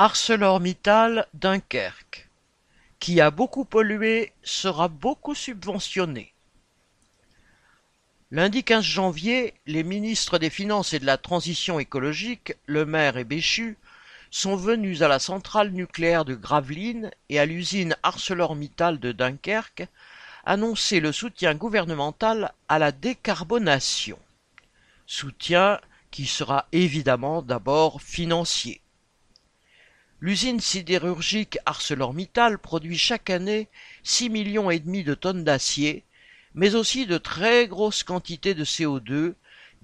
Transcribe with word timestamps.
ArcelorMittal 0.00 1.26
Dunkerque, 1.34 2.28
qui 3.00 3.20
a 3.20 3.32
beaucoup 3.32 3.64
pollué 3.64 4.32
sera 4.44 4.86
beaucoup 4.86 5.34
subventionné. 5.34 6.32
Lundi 8.30 8.62
15 8.62 8.84
janvier, 8.84 9.54
les 9.66 9.82
ministres 9.82 10.38
des 10.38 10.50
Finances 10.50 10.92
et 10.92 11.00
de 11.00 11.04
la 11.04 11.18
Transition 11.18 11.80
écologique, 11.80 12.54
Le 12.66 12.86
Maire 12.86 13.16
et 13.16 13.24
Béchu, 13.24 13.76
sont 14.30 14.54
venus 14.54 15.02
à 15.02 15.08
la 15.08 15.18
centrale 15.18 15.72
nucléaire 15.72 16.24
de 16.24 16.36
Gravelines 16.36 17.10
et 17.28 17.40
à 17.40 17.44
l'usine 17.44 17.96
ArcelorMittal 18.04 19.00
de 19.00 19.10
Dunkerque 19.10 19.88
annoncer 20.44 21.00
le 21.00 21.10
soutien 21.10 21.56
gouvernemental 21.56 22.52
à 22.68 22.78
la 22.78 22.92
décarbonation. 22.92 24.20
Soutien 25.06 25.80
qui 26.12 26.26
sera 26.26 26.68
évidemment 26.70 27.42
d'abord 27.42 28.00
financier. 28.00 28.80
L'usine 30.20 30.58
sidérurgique 30.58 31.58
ArcelorMittal 31.64 32.58
produit 32.58 32.98
chaque 32.98 33.30
année 33.30 33.68
six 34.02 34.28
millions 34.28 34.68
et 34.68 34.80
demi 34.80 35.04
de 35.04 35.14
tonnes 35.14 35.44
d'acier, 35.44 36.02
mais 36.54 36.74
aussi 36.74 37.06
de 37.06 37.18
très 37.18 37.68
grosses 37.68 38.02
quantités 38.02 38.54
de 38.54 38.64
CO2, 38.64 39.34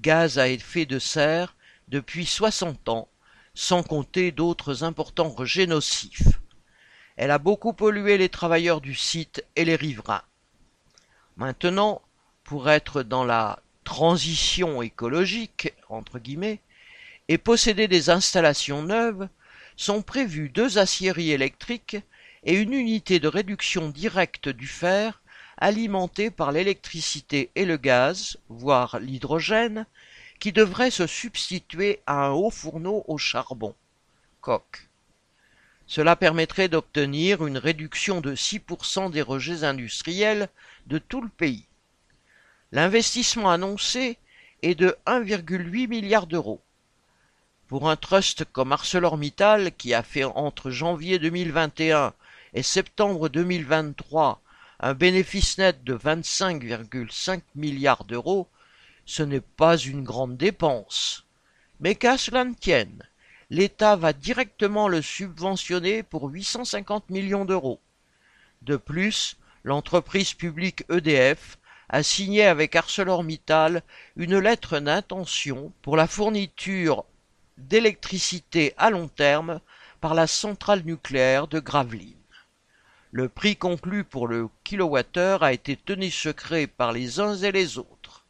gaz 0.00 0.38
à 0.38 0.48
effet 0.48 0.86
de 0.86 0.98
serre, 0.98 1.54
depuis 1.86 2.26
soixante 2.26 2.88
ans, 2.88 3.08
sans 3.54 3.84
compter 3.84 4.32
d'autres 4.32 4.82
importants 4.82 5.28
rejets 5.28 5.68
nocifs. 5.68 6.40
Elle 7.16 7.30
a 7.30 7.38
beaucoup 7.38 7.72
pollué 7.72 8.18
les 8.18 8.28
travailleurs 8.28 8.80
du 8.80 8.96
site 8.96 9.44
et 9.54 9.64
les 9.64 9.76
riverains. 9.76 10.24
Maintenant, 11.36 12.02
pour 12.42 12.68
être 12.68 13.04
dans 13.04 13.24
la 13.24 13.60
transition 13.84 14.82
écologique, 14.82 15.72
entre 15.88 16.18
guillemets, 16.18 16.60
et 17.28 17.38
posséder 17.38 17.86
des 17.86 18.10
installations 18.10 18.82
neuves, 18.82 19.28
sont 19.76 20.02
prévues 20.02 20.48
deux 20.48 20.78
aciéries 20.78 21.32
électriques 21.32 21.96
et 22.44 22.54
une 22.54 22.72
unité 22.72 23.20
de 23.20 23.28
réduction 23.28 23.88
directe 23.88 24.48
du 24.48 24.66
fer 24.66 25.22
alimentée 25.56 26.30
par 26.30 26.52
l'électricité 26.52 27.50
et 27.54 27.64
le 27.64 27.76
gaz, 27.76 28.38
voire 28.48 28.98
l'hydrogène, 28.98 29.86
qui 30.40 30.52
devrait 30.52 30.90
se 30.90 31.06
substituer 31.06 32.00
à 32.06 32.26
un 32.26 32.30
haut 32.30 32.50
fourneau 32.50 33.04
au 33.06 33.18
charbon. 33.18 33.74
Coq. 34.40 34.88
Cela 35.86 36.16
permettrait 36.16 36.68
d'obtenir 36.68 37.46
une 37.46 37.58
réduction 37.58 38.20
de 38.20 38.34
6% 38.34 39.10
des 39.10 39.22
rejets 39.22 39.64
industriels 39.64 40.48
de 40.86 40.98
tout 40.98 41.20
le 41.20 41.28
pays. 41.28 41.66
L'investissement 42.72 43.50
annoncé 43.50 44.18
est 44.62 44.74
de 44.74 44.96
1,8 45.06 45.88
milliard 45.88 46.26
d'euros. 46.26 46.63
Pour 47.66 47.88
un 47.88 47.96
trust 47.96 48.44
comme 48.44 48.72
ArcelorMittal, 48.72 49.72
qui 49.72 49.94
a 49.94 50.02
fait 50.02 50.24
entre 50.24 50.70
janvier 50.70 51.18
2021 51.18 52.12
et 52.52 52.62
septembre 52.62 53.30
2023 53.30 54.42
un 54.80 54.92
bénéfice 54.92 55.56
net 55.56 55.82
de 55.82 55.96
25,5 55.96 57.40
milliards 57.54 58.04
d'euros, 58.04 58.48
ce 59.06 59.22
n'est 59.22 59.40
pas 59.40 59.78
une 59.78 60.04
grande 60.04 60.36
dépense. 60.36 61.24
Mais 61.80 61.94
qu'à 61.94 62.18
cela 62.18 62.44
ne 62.44 62.52
tienne, 62.52 63.02
l'État 63.48 63.96
va 63.96 64.12
directement 64.12 64.86
le 64.86 65.00
subventionner 65.00 66.02
pour 66.02 66.28
850 66.28 67.08
millions 67.08 67.46
d'euros. 67.46 67.80
De 68.60 68.76
plus, 68.76 69.38
l'entreprise 69.62 70.34
publique 70.34 70.84
EDF 70.90 71.58
a 71.88 72.02
signé 72.02 72.44
avec 72.44 72.76
ArcelorMittal 72.76 73.82
une 74.16 74.38
lettre 74.38 74.80
d'intention 74.80 75.72
pour 75.80 75.96
la 75.96 76.06
fourniture 76.06 77.06
d'électricité 77.58 78.74
à 78.76 78.90
long 78.90 79.08
terme 79.08 79.60
par 80.00 80.14
la 80.14 80.26
centrale 80.26 80.82
nucléaire 80.84 81.46
de 81.46 81.60
Gravelines. 81.60 82.14
Le 83.10 83.28
prix 83.28 83.56
conclu 83.56 84.02
pour 84.02 84.26
le 84.26 84.48
kilowattheure 84.64 85.42
a 85.42 85.52
été 85.52 85.76
tenu 85.76 86.10
secret 86.10 86.66
par 86.66 86.92
les 86.92 87.20
uns 87.20 87.36
et 87.36 87.52
les 87.52 87.78
autres. 87.78 88.24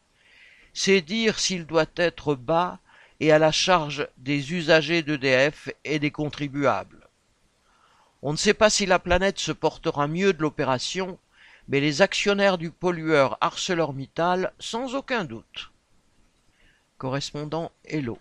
C'est 0.73 1.01
dire 1.01 1.39
s'il 1.39 1.65
doit 1.65 1.85
être 1.95 2.35
bas 2.35 2.79
et 3.19 3.31
à 3.31 3.39
la 3.39 3.51
charge 3.51 4.07
des 4.17 4.53
usagers 4.53 5.01
d'EDF 5.01 5.69
et 5.83 5.99
des 5.99 6.11
contribuables. 6.11 7.07
On 8.21 8.31
ne 8.31 8.37
sait 8.37 8.53
pas 8.53 8.69
si 8.69 8.85
la 8.85 8.99
planète 8.99 9.39
se 9.39 9.51
portera 9.51 10.07
mieux 10.07 10.33
de 10.33 10.41
l'opération, 10.41 11.17
mais 11.67 11.79
les 11.79 12.01
actionnaires 12.01 12.57
du 12.57 12.71
pollueur 12.71 13.37
ArcelorMittal 13.41 14.53
sans 14.59 14.95
aucun 14.95 15.25
doute. 15.25 15.71
Correspondant 16.97 17.71
Hello. 17.85 18.19